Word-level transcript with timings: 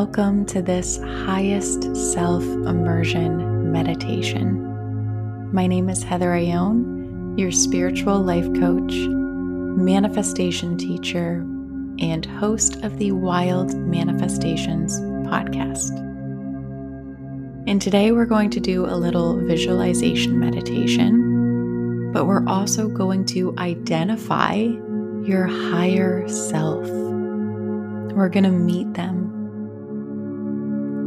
welcome 0.00 0.46
to 0.46 0.62
this 0.62 0.96
highest 1.26 1.94
self 1.94 2.42
immersion 2.42 3.70
meditation. 3.70 5.52
My 5.52 5.66
name 5.66 5.90
is 5.90 6.02
Heather 6.02 6.32
Ione, 6.32 7.38
your 7.38 7.52
spiritual 7.52 8.18
life 8.22 8.46
coach, 8.54 8.94
manifestation 8.94 10.78
teacher, 10.78 11.40
and 11.98 12.24
host 12.24 12.76
of 12.76 12.96
the 12.96 13.12
Wild 13.12 13.76
Manifestations 13.76 14.98
podcast. 15.28 15.90
And 17.66 17.82
today 17.82 18.10
we're 18.10 18.24
going 18.24 18.48
to 18.52 18.60
do 18.60 18.86
a 18.86 18.96
little 18.96 19.38
visualization 19.38 20.40
meditation, 20.40 22.10
but 22.10 22.24
we're 22.24 22.48
also 22.48 22.88
going 22.88 23.26
to 23.26 23.54
identify 23.58 24.54
your 24.54 25.46
higher 25.46 26.26
self. 26.26 26.88
We're 28.14 28.30
going 28.30 28.44
to 28.44 28.50
meet 28.50 28.94
them 28.94 29.19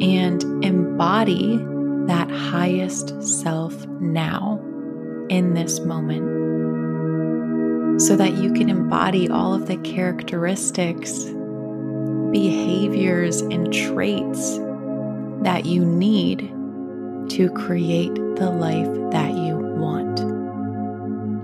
and 0.03 0.43
embody 0.65 1.57
that 2.07 2.29
highest 2.29 3.23
self 3.23 3.87
now 3.87 4.59
in 5.29 5.53
this 5.53 5.79
moment 5.79 6.41
so 8.01 8.17
that 8.17 8.33
you 8.33 8.51
can 8.51 8.69
embody 8.69 9.29
all 9.29 9.53
of 9.53 9.67
the 9.67 9.77
characteristics, 9.77 11.23
behaviors, 12.31 13.39
and 13.41 13.71
traits 13.73 14.57
that 15.41 15.65
you 15.65 15.85
need 15.85 16.49
to 17.29 17.49
create 17.55 18.13
the 18.13 18.49
life 18.49 19.11
that 19.11 19.31
you 19.31 19.55
want. 19.55 20.17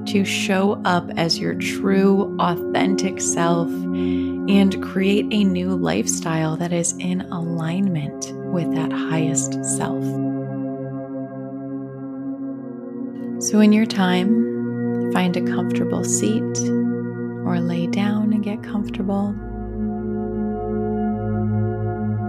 To 0.07 0.25
show 0.25 0.81
up 0.83 1.09
as 1.15 1.39
your 1.39 1.53
true, 1.53 2.35
authentic 2.39 3.21
self 3.21 3.69
and 3.69 4.83
create 4.83 5.27
a 5.31 5.45
new 5.45 5.75
lifestyle 5.75 6.57
that 6.57 6.73
is 6.73 6.93
in 6.97 7.21
alignment 7.31 8.33
with 8.51 8.73
that 8.75 8.91
highest 8.91 9.53
self. 9.63 10.03
So, 13.41 13.61
in 13.61 13.71
your 13.71 13.85
time, 13.85 15.11
find 15.13 15.35
a 15.37 15.41
comfortable 15.41 16.03
seat 16.03 16.59
or 17.45 17.59
lay 17.59 17.87
down 17.87 18.33
and 18.33 18.43
get 18.43 18.61
comfortable. 18.63 19.29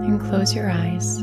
And 0.05 0.19
close 0.19 0.55
your 0.55 0.69
eyes. 0.69 1.21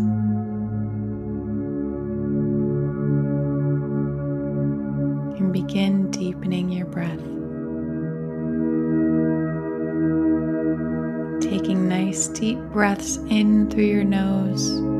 Breaths 12.72 13.16
in 13.28 13.70
through 13.70 13.84
your 13.84 14.04
nose 14.04 14.97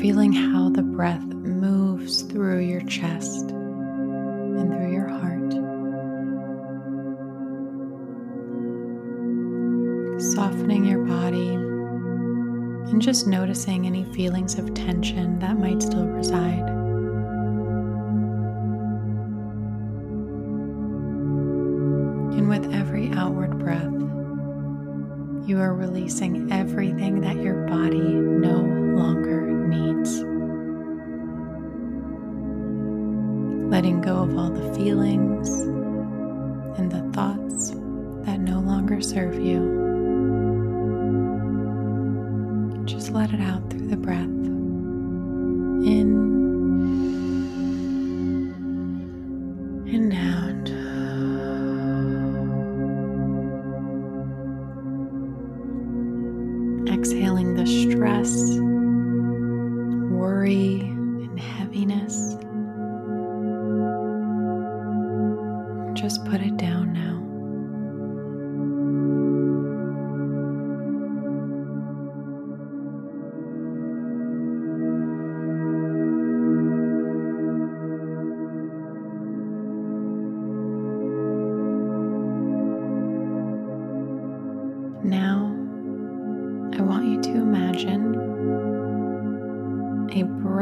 feeling 0.00 0.32
how 0.32 0.70
the 0.70 0.80
breath 0.80 1.22
moves 1.22 2.22
through 2.22 2.60
your 2.60 2.80
chest 2.84 3.50
and 3.50 4.72
through 4.72 4.90
your 4.90 5.06
heart. 5.06 5.52
Softening 10.22 10.86
your 10.86 11.04
body 11.04 11.50
and 12.90 13.02
just 13.02 13.26
noticing 13.26 13.86
any 13.86 14.04
feelings 14.14 14.58
of 14.58 14.72
tension 14.72 15.38
that 15.38 15.58
might 15.58 15.82
still 15.82 16.06
reside. 16.06 16.79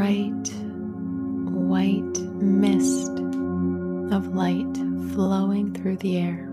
Bright 0.09 0.51
white 1.53 2.19
mist 2.41 3.11
of 4.11 4.35
light 4.35 4.75
flowing 5.13 5.71
through 5.75 5.99
the 5.99 6.17
air. 6.17 6.48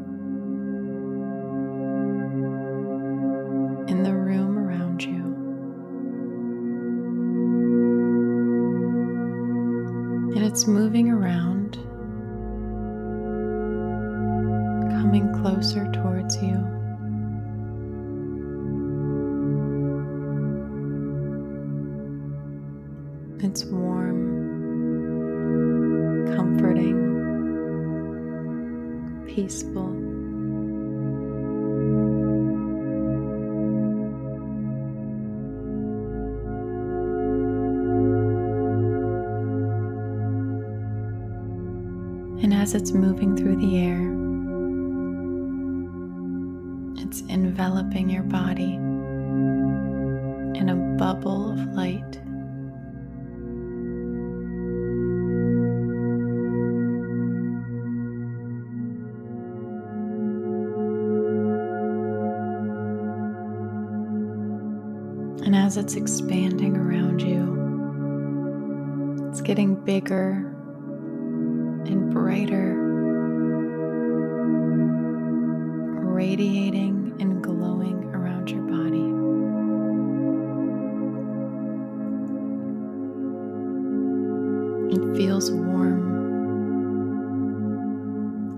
It 84.95 85.17
feels 85.17 85.51
warm, 85.51 85.99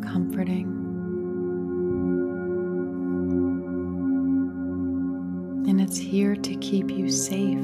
comforting. 0.03 0.67
And 5.67 5.81
it's 5.81 5.97
here 5.97 6.35
to 6.35 6.55
keep 6.57 6.91
you 6.91 7.09
safe, 7.09 7.63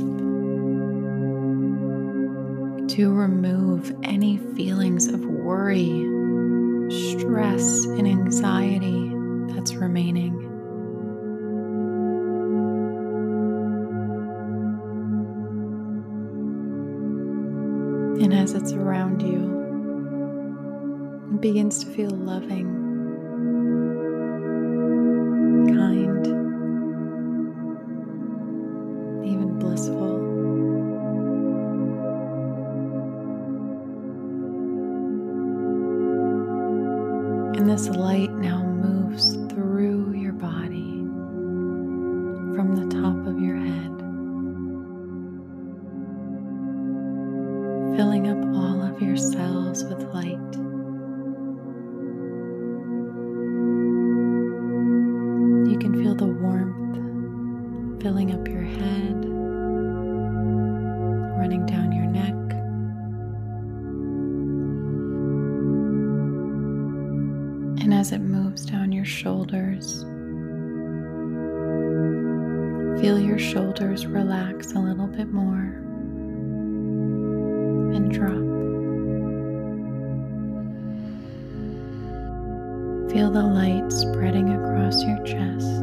to 2.95 3.13
remove 3.13 3.95
any 4.01 4.37
feelings 4.55 5.05
of 5.05 5.23
worry, 5.23 6.09
stress, 6.89 7.85
and 7.85 8.07
anxiety 8.07 9.11
that's 9.53 9.75
remaining. 9.75 10.22
begins 21.43 21.83
to 21.83 21.91
feel 21.91 22.09
loving. 22.09 22.82
Feel 73.03 73.19
your 73.19 73.37
shoulders 73.37 74.07
relax 74.07 74.71
a 74.71 74.79
little 74.79 75.07
bit 75.07 75.27
more 75.27 75.75
and 77.93 78.09
drop. 78.09 78.31
Feel 83.11 83.29
the 83.29 83.43
light 83.43 83.91
spreading 83.91 84.53
across 84.53 85.03
your 85.03 85.21
chest. 85.25 85.82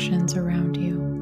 actions 0.00 0.34
around 0.34 0.78
you. 0.78 1.19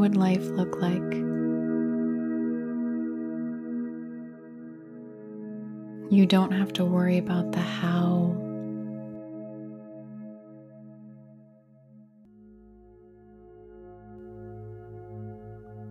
would 0.00 0.16
life 0.16 0.46
look 0.52 0.80
like? 0.80 1.12
You 6.10 6.24
don't 6.26 6.52
have 6.52 6.72
to 6.72 6.86
worry 6.86 7.18
about 7.18 7.52
the 7.52 7.60
how. 7.60 8.34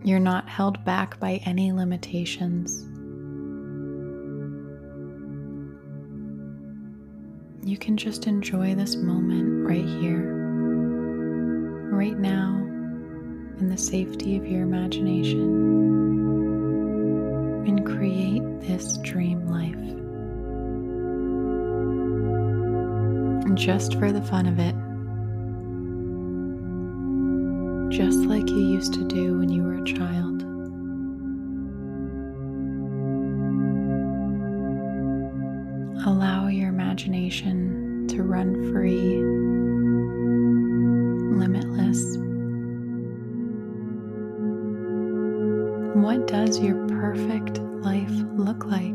You're 0.02 0.18
not 0.18 0.48
held 0.48 0.84
back 0.84 1.20
by 1.20 1.40
any 1.46 1.70
limitations. 1.70 2.82
You 7.64 7.78
can 7.78 7.96
just 7.96 8.26
enjoy 8.26 8.74
this 8.74 8.96
moment 8.96 9.68
right 9.68 9.86
here, 10.00 10.34
right 11.92 12.18
now 12.18 12.49
in 13.60 13.68
the 13.68 13.76
safety 13.76 14.38
of 14.38 14.46
your 14.46 14.62
imagination 14.62 15.40
and 17.66 17.84
create 17.84 18.42
this 18.60 18.96
dream 18.98 19.46
life. 19.48 19.74
And 23.44 23.58
just 23.58 23.98
for 23.98 24.12
the 24.12 24.22
fun 24.22 24.46
of 24.46 24.58
it, 24.58 24.74
just 27.94 28.20
like 28.20 28.48
you 28.48 28.60
used 28.60 28.94
to 28.94 29.04
do 29.04 29.36
when 29.38 29.50
you 29.50 29.62
were 29.62 29.74
a 29.74 29.84
child. 29.84 30.42
Allow 36.06 36.48
your 36.48 36.70
imagination 36.70 38.06
to 38.08 38.22
run 38.22 38.72
free 38.72 39.39
does 46.30 46.60
your 46.60 46.86
perfect 46.86 47.58
life 47.58 48.08
look 48.36 48.64
like? 48.66 48.89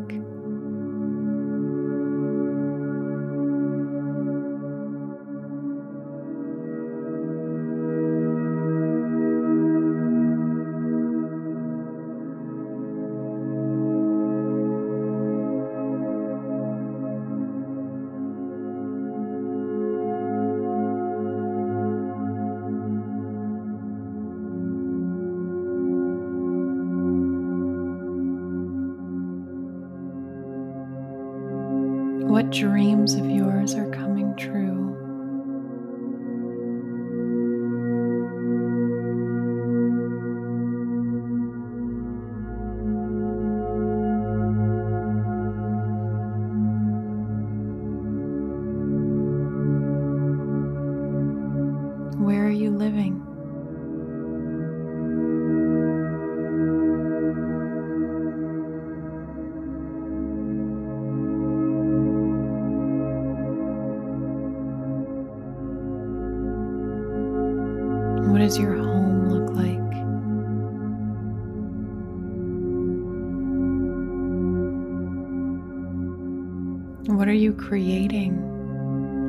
creating 77.58 78.34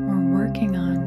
or 0.09 0.37
working 0.37 0.77
on. 0.77 1.06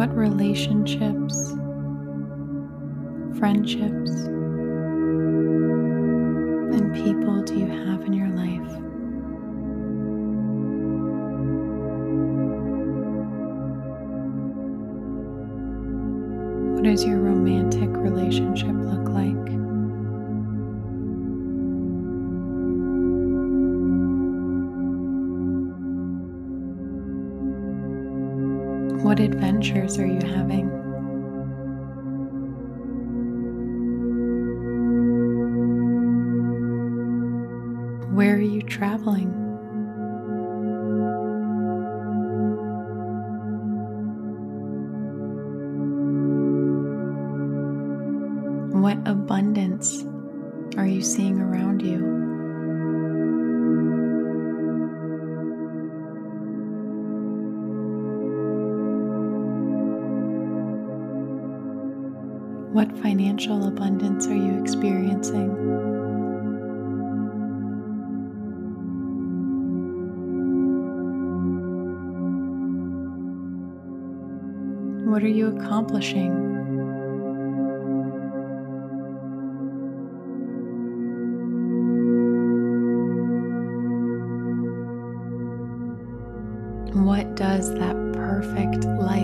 what 0.00 0.16
relationships, 0.16 1.50
friendships, 3.38 4.10
and 6.72 6.94
people 6.94 7.42
do 7.42 7.58
you 7.58 7.66
have 7.66 8.00
in 8.06 8.14
your 8.14 8.30
life? 8.30 8.70
What 16.76 16.86
is 16.86 17.04
your 17.04 17.18
romantic 17.18 17.90
relationship? 17.90 18.69
perfect 88.30 88.84
life. 88.84 89.19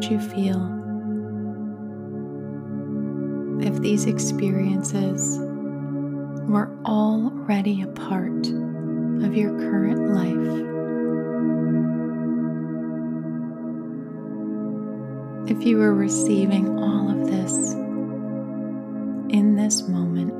Would 0.00 0.10
you 0.10 0.18
feel 0.18 0.62
if 3.60 3.82
these 3.82 4.06
experiences 4.06 5.36
were 6.48 6.74
already 6.86 7.82
a 7.82 7.86
part 7.88 8.46
of 8.46 9.36
your 9.36 9.50
current 9.58 10.14
life? 10.14 10.56
If 15.50 15.66
you 15.66 15.76
were 15.76 15.94
receiving 15.94 16.78
all 16.78 17.10
of 17.10 17.26
this 17.30 17.72
in 19.34 19.54
this 19.56 19.86
moment, 19.86 20.32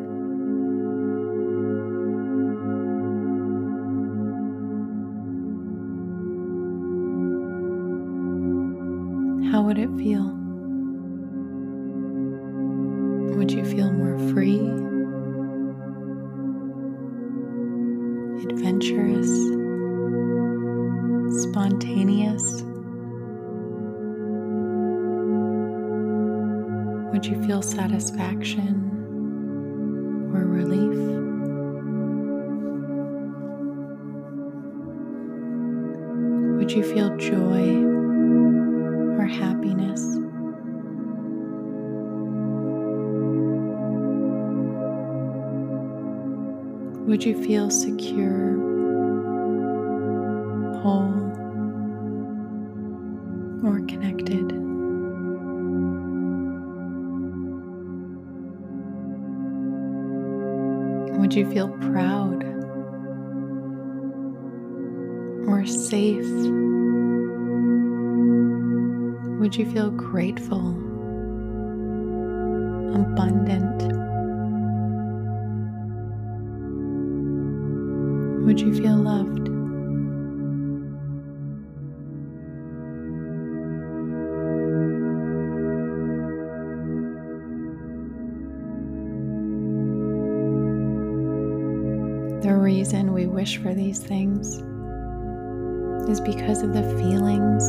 adventurous, 18.50 19.30
spontaneous? 21.44 22.62
Would 27.12 27.26
you 27.26 27.40
feel 27.46 27.62
satisfaction 27.62 28.90
or 30.34 30.46
relief? 30.46 30.98
Would 36.58 36.72
you 36.72 36.82
feel 36.82 37.16
joy 37.18 37.89
Would 47.20 47.36
you 47.36 47.44
feel 47.44 47.68
secure, 47.68 48.56
whole, 50.80 51.12
or 53.62 53.80
connected? 53.86 54.50
Would 61.18 61.34
you 61.34 61.50
feel 61.50 61.68
proud 61.92 62.42
or 65.46 65.66
safe? 65.66 66.24
Would 69.40 69.56
you 69.56 69.70
feel 69.70 69.90
grateful, 69.90 70.70
abundant? 72.94 73.59
You 78.60 78.74
feel 78.74 78.96
loved? 78.96 79.46
The 92.42 92.54
reason 92.54 93.14
we 93.14 93.26
wish 93.26 93.56
for 93.56 93.72
these 93.72 94.00
things 94.00 94.58
is 96.10 96.20
because 96.20 96.62
of 96.62 96.74
the 96.74 96.82
feelings 96.98 97.64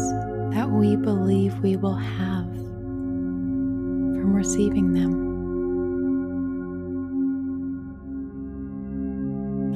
that 0.53 0.69
we 0.69 0.97
believe 0.97 1.57
we 1.59 1.77
will 1.77 1.95
have 1.95 2.53
from 2.53 4.33
receiving 4.35 4.93
them. 4.93 5.30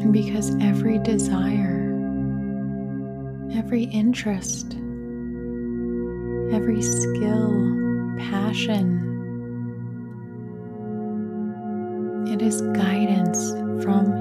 And 0.05 0.13
because 0.13 0.55
every 0.61 0.99
desire, 0.99 1.89
every 3.55 3.85
interest, 3.85 4.73
every 6.53 6.83
skill, 6.83 7.49
passion, 8.19 9.01
it 12.27 12.39
is 12.39 12.61
guidance 12.77 13.49
from 13.83 14.14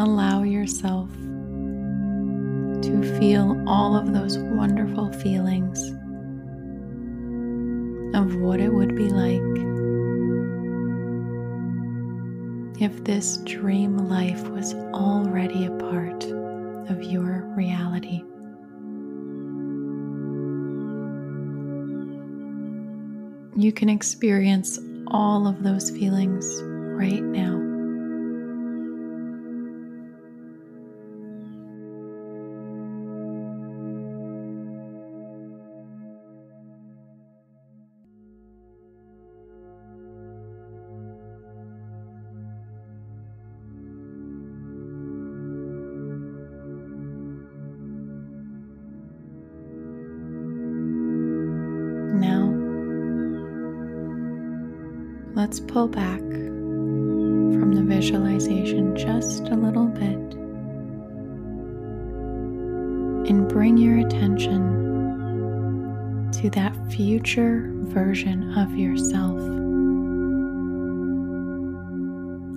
Allow 0.00 0.44
yourself 0.44 1.10
to 2.80 3.18
feel 3.18 3.62
all 3.68 3.94
of 3.94 4.14
those 4.14 4.38
wonderful 4.38 5.12
feelings 5.12 5.78
of 8.14 8.34
what 8.36 8.60
it 8.60 8.72
would 8.72 8.96
be 8.96 9.10
like 9.10 9.42
if 12.80 13.04
this 13.04 13.36
dream 13.44 13.98
life 14.08 14.48
was 14.48 14.72
already 14.94 15.66
a 15.66 15.70
part 15.72 16.24
of 16.88 17.02
your 17.02 17.44
reality. 17.54 18.22
You 23.54 23.70
can 23.70 23.90
experience 23.90 24.78
all 25.08 25.46
of 25.46 25.62
those 25.62 25.90
feelings 25.90 26.62
right 26.62 27.22
now. 27.22 27.69
Let's 55.50 55.58
pull 55.58 55.88
back 55.88 56.20
from 56.20 57.72
the 57.72 57.82
visualization 57.82 58.94
just 58.94 59.48
a 59.48 59.56
little 59.56 59.86
bit 59.86 60.36
and 63.28 63.48
bring 63.48 63.76
your 63.76 63.98
attention 64.06 64.62
to 66.30 66.48
that 66.50 66.72
future 66.92 67.68
version 67.86 68.56
of 68.56 68.76
yourself 68.76 69.40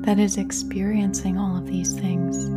that 0.06 0.20
is 0.20 0.38
experiencing 0.38 1.36
all 1.36 1.58
of 1.58 1.66
these 1.66 1.94
things. 1.94 2.48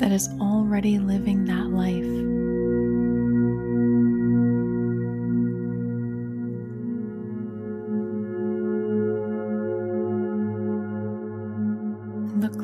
that 0.00 0.10
is 0.10 0.28
already 0.40 0.98
living 0.98 1.44
that 1.44 1.68
life. 1.68 2.29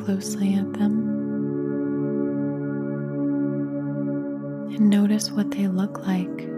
Closely 0.07 0.55
at 0.55 0.73
them 0.75 0.93
and 4.77 4.89
notice 4.89 5.33
what 5.33 5.51
they 5.51 5.67
look 5.67 6.07
like. 6.07 6.56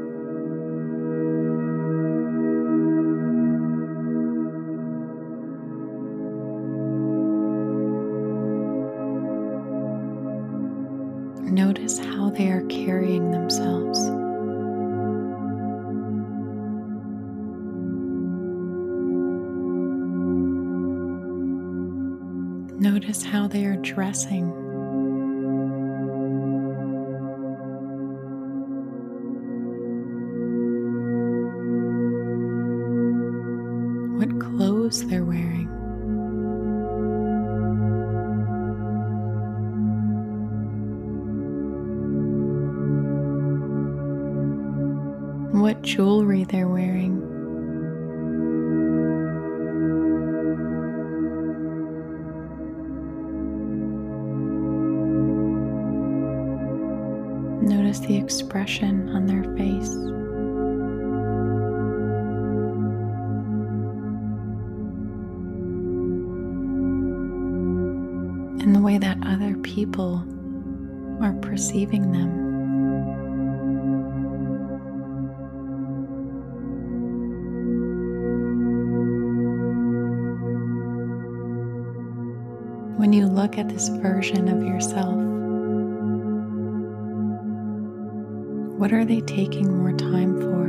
Look 83.38 83.56
at 83.56 83.68
this 83.68 83.88
version 83.88 84.48
of 84.48 84.64
yourself? 84.64 85.14
What 88.76 88.92
are 88.92 89.04
they 89.04 89.20
taking 89.20 89.78
more 89.78 89.92
time 89.92 90.40
for? 90.40 90.67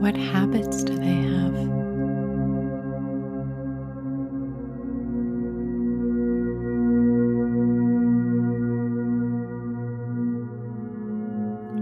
What 0.00 0.16
habits 0.16 0.82
do 0.82 0.96
they 0.96 1.14
have? 1.14 1.40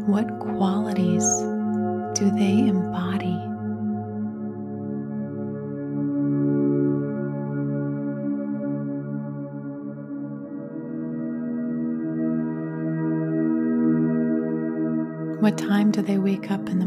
What 0.08 0.40
qualities 0.40 1.24
do 2.18 2.30
they 2.34 2.66
embody? 2.66 3.38
What 15.40 15.56
time 15.56 15.92
do 15.92 16.02
they 16.02 16.18
wake 16.18 16.50
up 16.50 16.68
in 16.68 16.80
the 16.80 16.86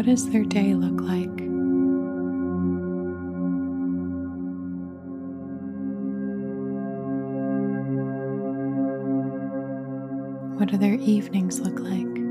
What 0.00 0.06
does 0.06 0.30
their 0.30 0.44
day 0.44 0.72
look 0.72 0.98
like? 1.02 1.28
What 10.58 10.70
do 10.70 10.78
their 10.78 10.94
evenings 10.94 11.60
look 11.60 11.78
like? 11.80 12.29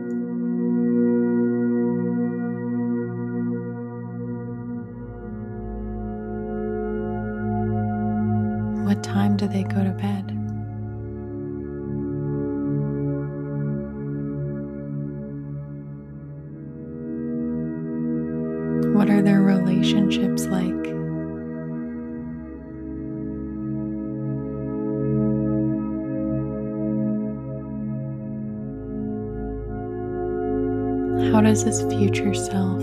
How 31.20 31.42
does 31.42 31.66
this 31.66 31.82
future 31.94 32.34
self 32.34 32.82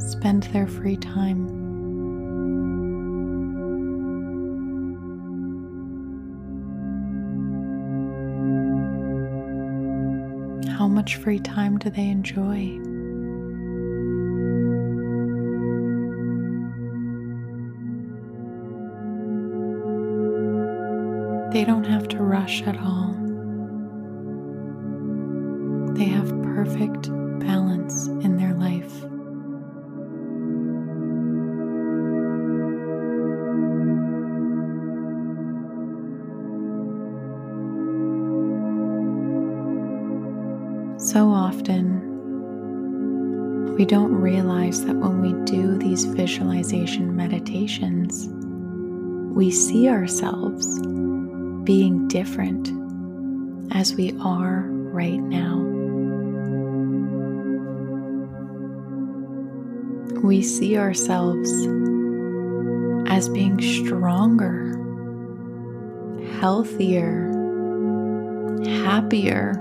spend 0.00 0.44
their 0.44 0.66
free 0.66 0.96
time? 0.96 1.46
How 10.76 10.88
much 10.88 11.16
free 11.16 11.38
time 11.38 11.78
do 11.78 11.90
they 11.90 12.08
enjoy? 12.08 12.80
They 21.52 21.64
don't 21.64 21.84
have 21.84 22.08
to 22.08 22.18
rush 22.18 22.62
at 22.62 22.76
all. 22.78 23.23
Ourselves 49.94 50.80
being 51.62 52.08
different 52.08 52.72
as 53.72 53.94
we 53.94 54.12
are 54.20 54.64
right 54.68 55.20
now. 55.20 55.58
We 60.20 60.42
see 60.42 60.76
ourselves 60.76 61.50
as 63.08 63.28
being 63.28 63.60
stronger, 63.60 64.72
healthier, 66.40 67.30
happier, 68.84 69.54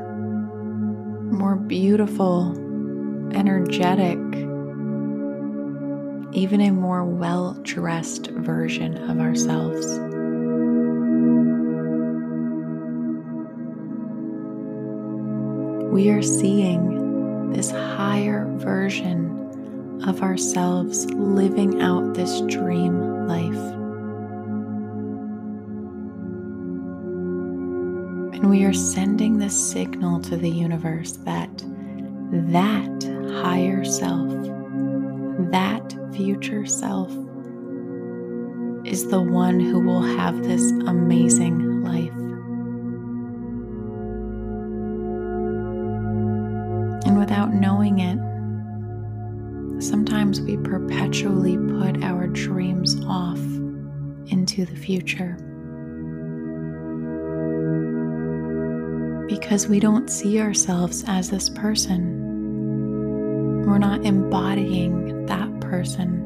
more 1.31 1.57
beautiful, 1.57 2.57
energetic, 3.35 4.17
even 6.35 6.59
a 6.61 6.71
more 6.71 7.05
well 7.05 7.53
dressed 7.61 8.27
version 8.31 8.97
of 9.09 9.19
ourselves. 9.19 9.85
We 15.93 16.09
are 16.09 16.23
seeing 16.23 17.51
this 17.51 17.69
higher 17.69 18.47
version 18.57 20.01
of 20.07 20.23
ourselves 20.23 21.05
living 21.11 21.83
out 21.83 22.15
this 22.15 22.41
dream 22.47 23.27
life. 23.27 23.53
And 28.33 28.49
we 28.49 28.65
are 28.65 28.73
sending 28.73 29.37
this 29.37 29.55
signal 29.71 30.19
to 30.21 30.35
the 30.35 30.49
universe 30.49 31.11
that 31.25 31.55
that 32.51 33.03
higher 33.43 33.85
self, 33.85 34.31
that 35.51 35.95
future 36.15 36.65
self, 36.65 37.11
is 38.83 39.09
the 39.09 39.21
one 39.21 39.59
who 39.59 39.79
will 39.79 40.01
have 40.01 40.43
this 40.43 40.71
amazing 40.87 41.83
life. 41.83 42.22
We 50.41 50.57
perpetually 50.57 51.57
put 51.57 52.03
our 52.03 52.27
dreams 52.27 52.95
off 53.05 53.39
into 54.31 54.65
the 54.65 54.75
future. 54.75 55.37
Because 59.27 59.67
we 59.67 59.79
don't 59.79 60.09
see 60.09 60.39
ourselves 60.39 61.03
as 61.07 61.29
this 61.29 61.49
person. 61.49 62.21
We're 63.65 63.77
not 63.77 64.05
embodying 64.05 65.25
that 65.25 65.59
person. 65.61 66.21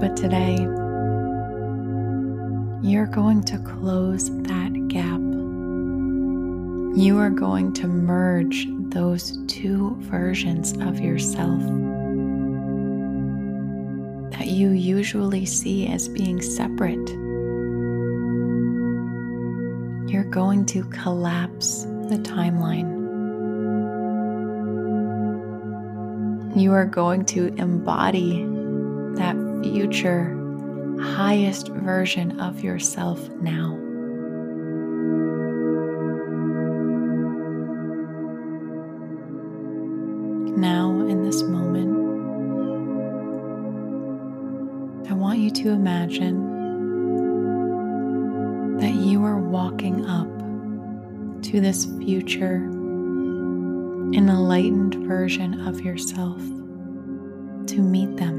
But 0.00 0.16
today, 0.16 0.56
you're 2.82 3.06
going 3.06 3.42
to 3.44 3.58
close 3.58 4.28
that 4.42 4.88
gap. 4.88 5.20
You 6.96 7.18
are 7.18 7.30
going 7.30 7.72
to 7.74 7.86
merge 7.88 8.66
those 8.94 9.36
two 9.46 9.96
versions 10.00 10.72
of 10.78 11.00
yourself 11.00 11.60
that 14.32 14.46
you 14.46 14.70
usually 14.70 15.44
see 15.44 15.86
as 15.88 16.08
being 16.08 16.40
separate. 16.40 17.10
You're 20.10 20.30
going 20.30 20.64
to 20.66 20.84
collapse 20.84 21.82
the 21.82 22.18
timeline. 22.22 22.94
you 26.56 26.72
are 26.72 26.84
going 26.84 27.24
to 27.24 27.48
embody 27.54 28.44
that 29.16 29.34
future 29.64 30.40
highest 31.00 31.68
version 31.68 32.40
of 32.40 32.62
yourself 32.62 33.28
now. 33.40 33.76
To 51.54 51.60
this 51.60 51.84
future 52.02 52.56
an 52.56 54.28
enlightened 54.28 54.96
version 55.06 55.64
of 55.68 55.80
yourself 55.82 56.38
to 57.68 57.80
meet 57.80 58.16
them. 58.16 58.33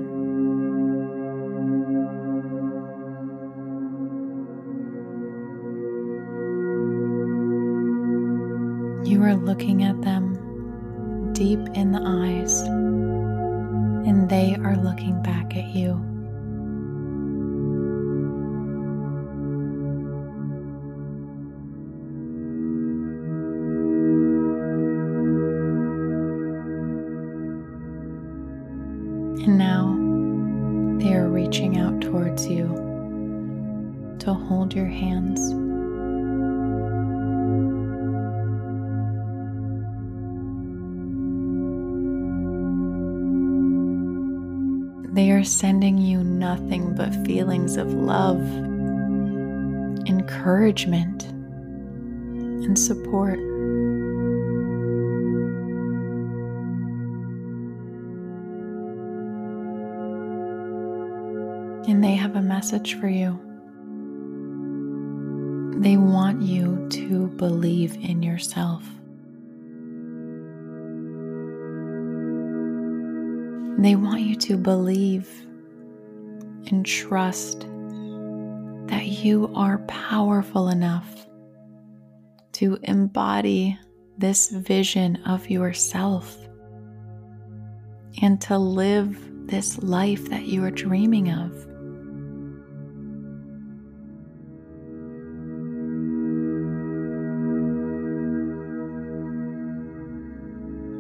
Encouragement, 50.76 51.24
and 52.66 52.78
support. 52.78 53.40
and 61.88 62.04
they 62.04 62.16
have 62.16 62.36
a 62.36 62.42
message 62.42 63.00
for 63.00 63.08
you. 63.08 63.40
They 65.78 65.98
want 65.98 66.42
you 66.42 66.88
to 66.90 67.28
believe 67.28 67.94
in 67.98 68.24
yourself. 68.24 68.84
They 73.78 73.96
want 73.96 74.22
you 74.22 74.36
to 74.36 74.58
believe 74.58 75.30
and 76.72 76.84
trust 76.84 77.68
you 79.24 79.52
are 79.56 79.78
powerful 79.88 80.70
enough 80.70 81.28
to 82.54 82.78
embody 82.84 83.78
this 84.18 84.50
vision 84.50 85.18
of 85.26 85.50
yourself 85.50 86.38
and 88.22 88.42
to 88.42 88.58
live 88.58 89.18
this 89.48 89.78
life 89.84 90.30
that 90.30 90.46
you 90.46 90.64
are 90.64 90.72
dreaming 90.72 91.30
of. 91.32 91.52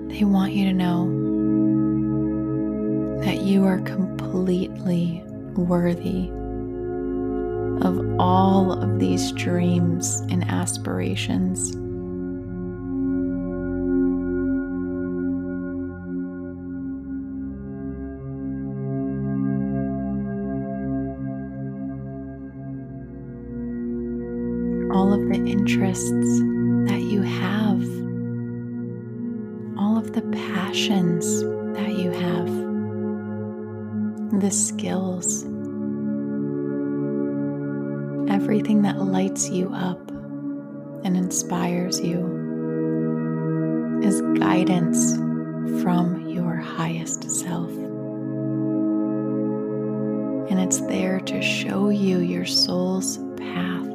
They 0.10 0.24
want 0.24 0.54
you 0.54 0.66
to 0.66 0.74
know 0.74 1.06
that 3.24 3.42
you 3.42 3.66
are 3.66 3.80
completely 3.80 5.24
worthy 5.56 6.30
of 7.82 8.20
all 8.20 8.72
of 8.72 9.00
these 9.00 9.32
dreams 9.34 10.22
and 10.30 10.44
aspirations. 10.50 11.76
And 50.56 50.64
it's 50.64 50.80
there 50.80 51.20
to 51.20 51.42
show 51.42 51.90
you 51.90 52.20
your 52.20 52.46
soul's 52.46 53.18
path. 53.36 53.88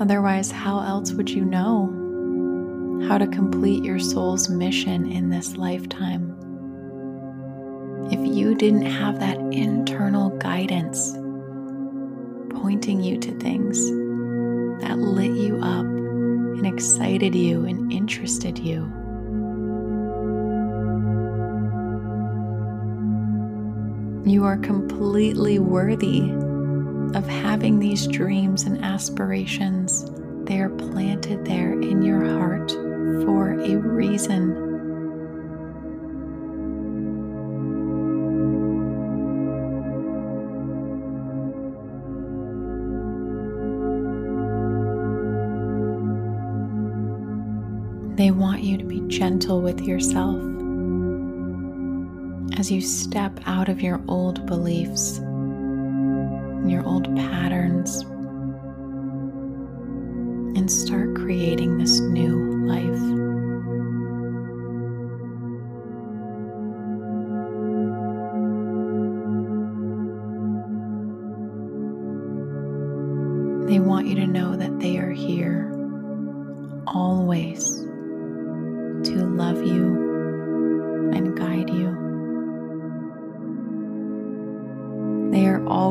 Otherwise, 0.00 0.52
how 0.52 0.78
else 0.78 1.12
would 1.14 1.28
you 1.28 1.44
know 1.44 1.88
how 3.08 3.18
to 3.18 3.26
complete 3.26 3.82
your 3.82 3.98
soul's 3.98 4.48
mission 4.48 5.10
in 5.10 5.30
this 5.30 5.56
lifetime? 5.56 6.38
If 8.12 8.20
you 8.20 8.54
didn't 8.54 8.86
have 8.86 9.18
that 9.18 9.38
internal 9.38 10.30
guidance 10.38 11.10
pointing 12.60 13.02
you 13.02 13.18
to 13.18 13.36
things 13.40 13.84
that 14.80 14.96
lit 14.96 15.32
you 15.32 15.56
up 15.56 15.86
and 15.86 16.66
excited 16.68 17.34
you 17.34 17.64
and 17.64 17.92
interested 17.92 18.60
you. 18.60 19.01
You 24.24 24.44
are 24.44 24.56
completely 24.56 25.58
worthy 25.58 26.30
of 27.18 27.26
having 27.26 27.80
these 27.80 28.06
dreams 28.06 28.62
and 28.62 28.82
aspirations. 28.84 30.08
They 30.44 30.60
are 30.60 30.70
planted 30.70 31.44
there 31.44 31.72
in 31.72 32.02
your 32.02 32.24
heart 32.38 32.70
for 32.70 33.58
a 33.60 33.76
reason. 33.76 34.70
They 48.14 48.30
want 48.30 48.62
you 48.62 48.78
to 48.78 48.84
be 48.84 49.00
gentle 49.08 49.60
with 49.60 49.80
yourself 49.80 50.51
as 52.62 52.70
you 52.70 52.80
step 52.80 53.40
out 53.44 53.68
of 53.68 53.82
your 53.82 54.00
old 54.06 54.46
beliefs, 54.46 55.18
your 56.64 56.86
old 56.86 57.06
patterns, 57.16 57.41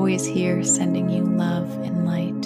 always 0.02 0.26
here 0.26 0.64
sending 0.64 1.08
you 1.12 1.22
love 1.22 1.70
and 1.84 2.06
light. 2.08 2.42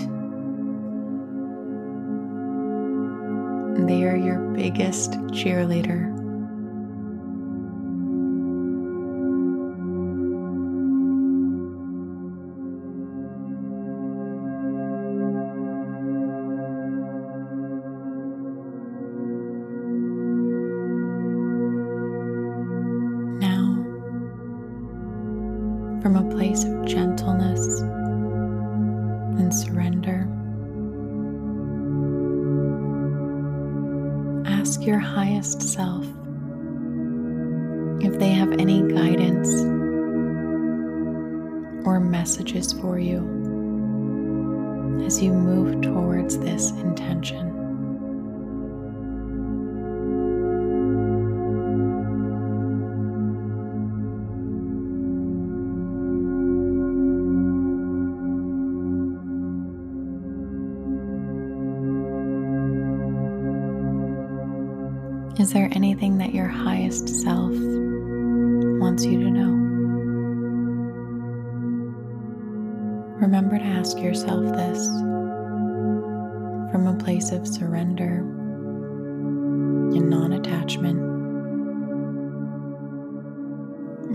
They 3.88 4.04
are 4.04 4.18
your 4.18 4.40
biggest 4.54 5.12
cheerleader. 5.32 6.15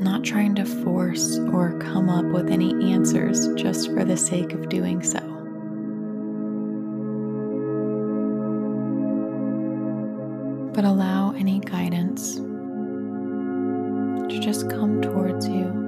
Not 0.02 0.24
trying 0.24 0.54
to 0.56 0.64
force 0.64 1.38
or 1.52 1.78
come 1.78 2.08
up 2.08 2.24
with 2.26 2.50
any 2.50 2.92
answers 2.92 3.48
just 3.54 3.92
for 3.92 4.04
the 4.04 4.16
sake 4.16 4.52
of 4.52 4.68
doing 4.68 5.02
so. 5.02 5.30
but 10.80 10.88
allow 10.88 11.32
any 11.32 11.58
guidance 11.58 12.36
to 12.36 14.40
just 14.40 14.70
come 14.70 15.02
towards 15.02 15.46
you, 15.46 15.80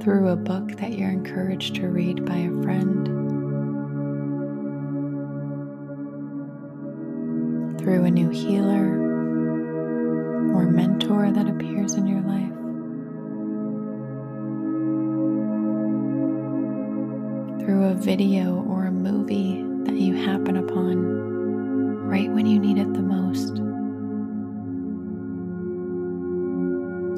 through 0.00 0.28
a 0.28 0.36
book 0.36 0.76
that 0.78 0.92
you're 0.92 1.10
encouraged 1.10 1.74
to 1.76 1.88
read 1.88 2.24
by 2.24 2.36
a 2.36 2.62
friend 2.62 3.06
through 7.78 8.04
a 8.04 8.10
new 8.10 8.28
healer 8.30 8.98
or 10.54 10.60
or 10.60 10.66
mentor 10.66 11.30
that 11.30 11.48
appears 11.48 11.94
in 11.94 12.06
your 12.06 12.20
life. 12.20 12.52
Through 17.64 17.84
a 17.84 17.94
video 17.94 18.62
or 18.68 18.86
a 18.86 18.92
movie 18.92 19.64
that 19.84 19.98
you 19.98 20.14
happen 20.14 20.58
upon 20.58 20.98
right 22.06 22.30
when 22.30 22.44
you 22.46 22.58
need 22.58 22.76
it 22.76 22.92
the 22.92 23.02
most. 23.02 23.58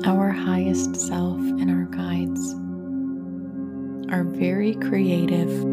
Our 0.06 0.30
highest 0.30 0.94
self 0.96 1.40
creative 4.74 5.64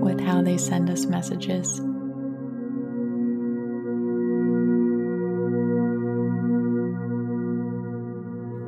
with 0.00 0.20
how 0.20 0.42
they 0.42 0.56
send 0.56 0.90
us 0.90 1.06
messages. 1.06 1.80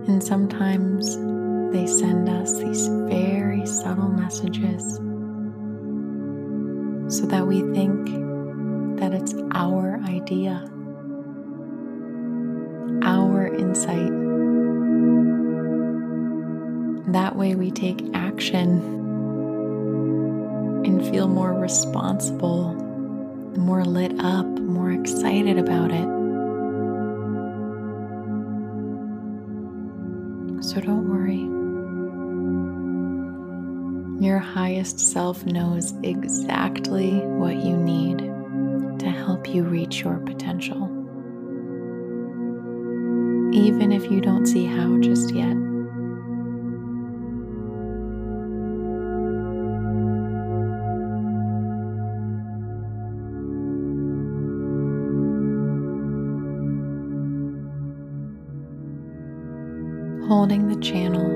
And 0.08 0.22
sometimes 0.22 1.16
they 1.72 1.86
send 1.86 2.28
us 2.28 2.58
these 2.58 2.88
very 2.88 3.64
subtle 3.66 4.08
messages 4.08 4.96
so 7.08 7.26
that 7.26 7.46
we 7.46 7.60
think 7.72 8.06
that 8.98 9.14
it's 9.14 9.34
our 9.54 10.00
idea, 10.06 10.64
our 13.02 13.46
insight. 13.54 14.10
That 17.12 17.36
way, 17.36 17.54
we 17.54 17.70
take 17.70 18.02
action 18.14 19.02
feel 21.12 21.28
more 21.28 21.52
responsible, 21.52 22.72
more 23.54 23.84
lit 23.84 24.18
up, 24.18 24.46
more 24.46 24.92
excited 24.92 25.58
about 25.58 25.90
it. 25.90 26.08
So 30.64 30.80
don't 30.80 31.10
worry. 31.10 31.42
Your 34.26 34.38
highest 34.38 34.98
self 35.00 35.44
knows 35.44 35.92
exactly 36.02 37.18
what 37.18 37.56
you 37.56 37.76
need 37.76 38.20
to 39.00 39.10
help 39.10 39.46
you 39.46 39.64
reach 39.64 40.00
your 40.00 40.16
potential. 40.16 40.84
Even 43.52 43.92
if 43.92 44.10
you 44.10 44.22
don't 44.22 44.46
see 44.46 44.64
how 44.64 44.98
just 45.00 45.34
yet. 45.34 45.71
Channel 60.82 61.31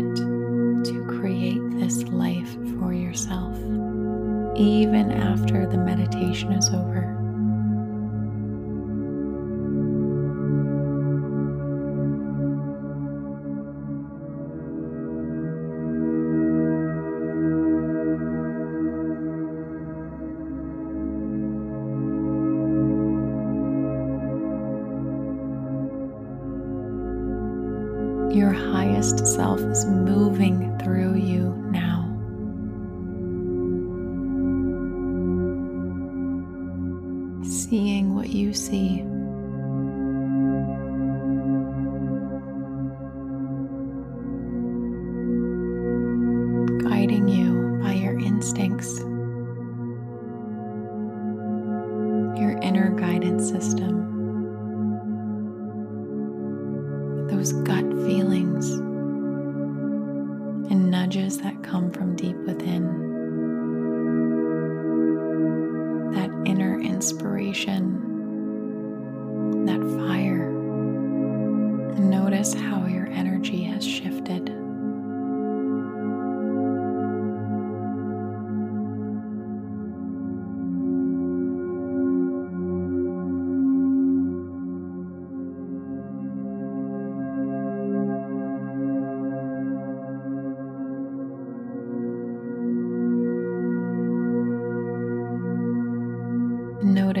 to 0.00 1.04
create 1.06 1.60
this 1.78 2.02
life 2.04 2.50
for 2.78 2.94
yourself, 2.94 3.56
even 4.56 5.12
after 5.12 5.66
the 5.66 5.76
meditation 5.76 6.52
is 6.52 6.70
over. 6.70 7.21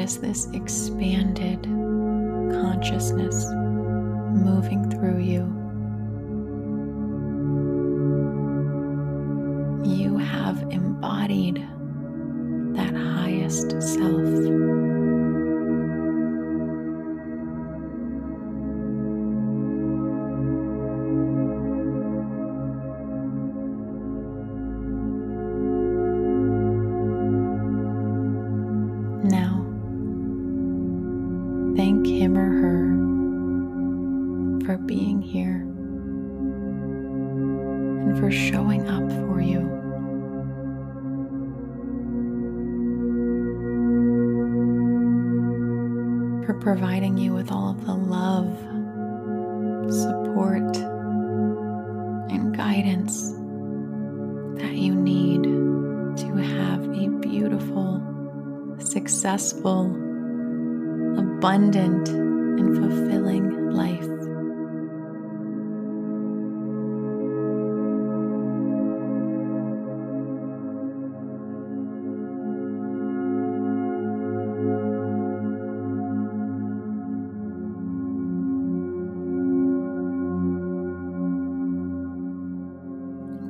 notice 0.02 0.16
this 0.16 0.48
expanded 0.52 1.62
consciousness 2.60 3.46
moving 4.34 4.90
through 4.90 5.20
you. 5.20 5.42
You 9.84 10.18
have 10.18 10.60
embodied 10.72 11.64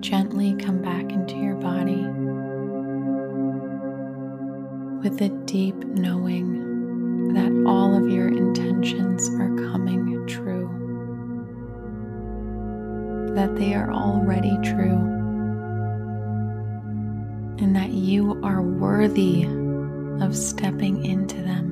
gently 0.03 0.55
come 0.57 0.83
back 0.83 1.13
into 1.13 1.37
your 1.37 1.55
body 1.55 2.05
with 5.01 5.23
a 5.23 5.29
deep 5.47 5.77
knowing 5.77 7.33
that 7.35 7.53
all 7.71 7.97
of 7.97 8.09
your 8.11 8.27
intentions 8.27 9.29
are 9.41 9.55
coming 9.71 10.03
true, 10.27 10.69
that 13.35 13.55
they 13.57 13.75
are 13.75 13.93
already 13.93 14.57
true, 14.63 14.99
and 17.59 17.77
that 17.77 17.91
you 17.91 18.41
are 18.43 18.63
worthy 18.63 19.45
of 20.25 20.37
stepping 20.37 21.05
into 21.05 21.37
them. 21.37 21.72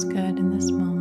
feels 0.00 0.14
good 0.14 0.38
in 0.38 0.56
this 0.56 0.70
moment. 0.70 0.99